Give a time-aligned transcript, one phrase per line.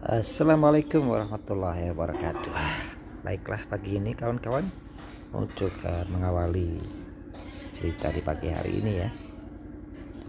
[0.00, 2.56] Assalamualaikum warahmatullahi wabarakatuh.
[3.20, 4.64] Baiklah pagi ini kawan-kawan
[5.36, 6.80] Untuk uh, mengawali
[7.76, 9.12] cerita di pagi hari ini ya.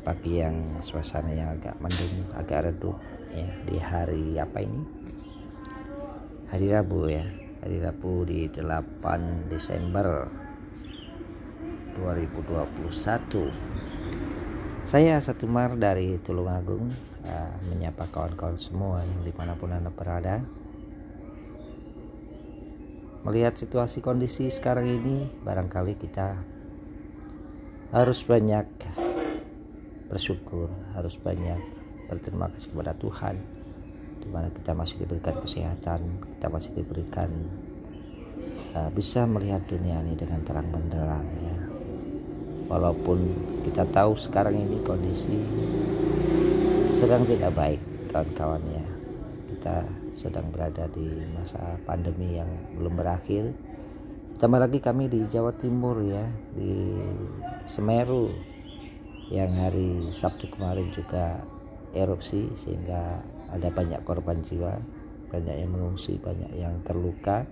[0.04, 3.00] Pagi yang suasana yang agak mendung, agak redup
[3.32, 4.84] ya Di hari apa ini?
[6.52, 7.24] Hari Rabu ya
[7.64, 10.28] Hari Rabu di 8 Desember
[11.96, 13.72] 2021
[14.82, 16.90] saya Satu Mar dari Tulungagung
[17.32, 20.44] uh, menyapa kawan-kawan semua yang di mana pun anda berada.
[23.24, 26.36] Melihat situasi kondisi sekarang ini, barangkali kita
[27.96, 28.68] harus banyak
[30.12, 31.60] bersyukur, harus banyak
[32.12, 33.36] berterima kasih kepada Tuhan,
[34.20, 36.00] di mana kita masih diberikan kesehatan,
[36.36, 37.30] kita masih diberikan
[38.76, 41.58] uh, bisa melihat dunia ini dengan terang benderang ya
[42.72, 43.20] walaupun
[43.68, 45.36] kita tahu sekarang ini kondisi
[47.02, 47.82] sedang tidak baik
[48.14, 48.86] kawan-kawan ya.
[49.50, 49.82] Kita
[50.14, 52.46] sedang berada di masa pandemi yang
[52.78, 53.58] belum berakhir.
[54.38, 56.22] Tambah lagi kami di Jawa Timur ya
[56.54, 56.94] di
[57.66, 58.30] Semeru
[59.34, 61.42] yang hari Sabtu kemarin juga
[61.98, 63.18] erupsi sehingga
[63.50, 64.78] ada banyak korban jiwa
[65.34, 67.50] banyak yang mengungsi banyak yang terluka.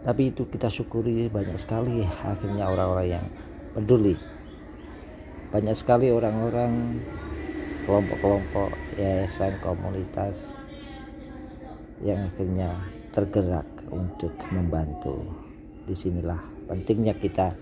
[0.00, 3.26] Tapi itu kita syukuri banyak sekali akhirnya orang-orang yang
[3.76, 4.16] peduli.
[5.52, 6.72] Banyak sekali orang-orang
[7.84, 10.54] kelompok-kelompok yayasan komunitas
[12.02, 12.70] yang akhirnya
[13.10, 15.22] tergerak untuk membantu.
[15.86, 16.38] Di sinilah
[16.70, 17.54] pentingnya kita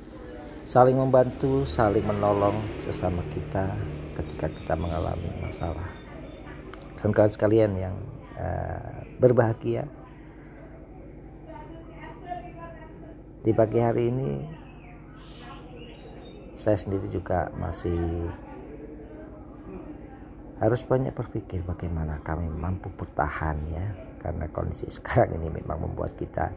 [0.63, 3.73] saling membantu saling menolong sesama kita
[4.17, 5.89] ketika kita mengalami masalah.
[7.01, 7.97] Kawan-kawan sekalian yang
[8.37, 9.89] uh, berbahagia
[13.41, 14.31] di pagi hari ini
[16.61, 17.97] saya sendiri juga masih
[20.61, 23.87] harus banyak berpikir bagaimana kami mampu bertahan ya.
[24.21, 26.53] Karena kondisi sekarang ini memang membuat kita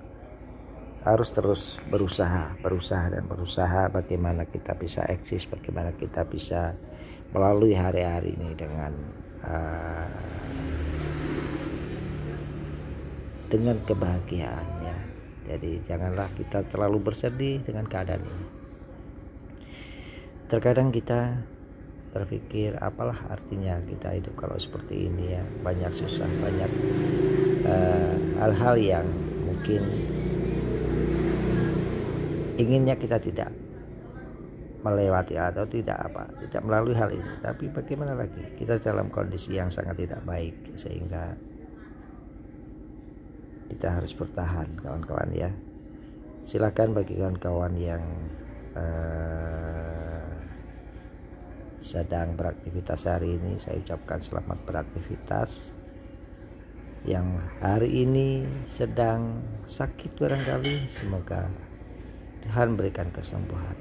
[1.04, 6.80] harus terus berusaha berusaha dan berusaha bagaimana kita bisa eksis bagaimana kita bisa
[7.36, 8.96] melalui hari-hari ini dengan
[9.44, 10.08] uh,
[13.52, 14.98] dengan kebahagiaan ya.
[15.44, 18.48] Jadi janganlah kita terlalu bersedih dengan keadaan ini.
[20.48, 21.36] Terkadang kita
[22.14, 25.44] berpikir apalah artinya kita hidup kalau seperti ini ya.
[25.66, 26.72] Banyak susah banyak
[27.66, 29.08] eh, hal-hal uh, yang
[29.50, 29.82] mungkin
[32.62, 33.50] inginnya kita tidak
[34.84, 37.34] melewati atau tidak apa tidak melalui hal ini.
[37.42, 38.46] Tapi bagaimana lagi?
[38.54, 41.34] Kita dalam kondisi yang sangat tidak baik sehingga
[43.74, 45.50] kita harus bertahan kawan-kawan ya.
[46.46, 48.04] Silakan bagi kawan-kawan yang
[48.76, 49.93] uh,
[51.84, 55.76] sedang beraktivitas hari ini saya ucapkan selamat beraktivitas.
[57.04, 61.52] Yang hari ini sedang sakit barangkali semoga
[62.48, 63.76] Tuhan berikan kesembuhan.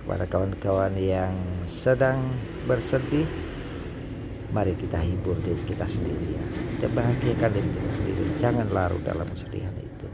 [0.00, 1.36] Kepada kawan-kawan yang
[1.68, 2.24] sedang
[2.64, 3.28] bersedih
[4.56, 6.44] mari kita hibur diri kita sendiri ya.
[6.80, 8.22] Kita bahagiakan diri kita sendiri.
[8.40, 10.08] Jangan larut dalam kesedihan itu.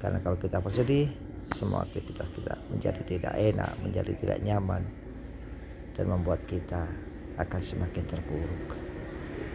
[0.00, 1.12] Karena kalau kita bersedih
[1.52, 5.03] semua aktivitas kita menjadi tidak enak menjadi tidak nyaman
[5.94, 6.86] dan membuat kita
[7.38, 8.74] akan semakin terpuruk.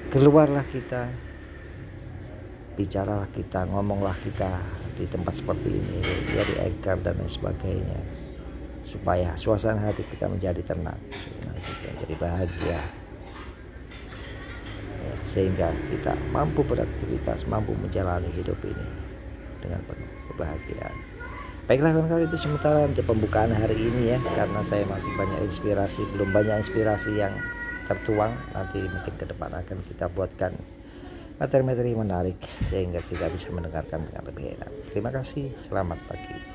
[0.10, 1.12] Keluarlah kita,
[2.80, 4.64] bicaralah kita, ngomonglah kita
[4.96, 6.00] di tempat seperti ini,
[6.34, 8.00] jadi anchor dan lain sebagainya,
[8.84, 11.00] supaya suasana hati kita menjadi tenang,
[11.94, 12.82] menjadi bahagia,
[15.00, 18.88] ya, sehingga kita mampu beraktivitas, mampu menjalani hidup ini
[19.64, 21.09] dengan penuh kebahagiaan.
[21.70, 26.34] Baiklah kawan-kawan itu sementara untuk pembukaan hari ini ya karena saya masih banyak inspirasi belum
[26.34, 27.30] banyak inspirasi yang
[27.86, 30.58] tertuang nanti mungkin ke depan akan kita buatkan
[31.38, 32.42] materi-materi menarik
[32.74, 34.72] sehingga kita bisa mendengarkan dengan lebih enak.
[34.90, 36.49] Terima kasih, selamat pagi.